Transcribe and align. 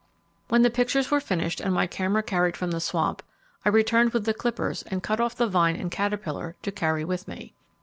When 0.47 0.63
the 0.63 0.71
pictures 0.71 1.11
were 1.11 1.19
finished 1.19 1.59
and 1.61 1.75
my 1.75 1.85
camera 1.85 2.23
carried 2.23 2.57
from 2.57 2.71
the 2.71 2.79
swamp, 2.81 3.21
I 3.63 3.69
returned 3.69 4.13
with 4.13 4.25
the 4.25 4.33
clippers 4.33 4.81
and 4.87 5.03
cut 5.03 5.19
off 5.19 5.37
vine 5.37 5.75
and 5.75 5.91
caterpillar, 5.91 6.55
to 6.63 6.71
carry 6.71 7.05
with 7.05 7.27
me. 7.27 7.53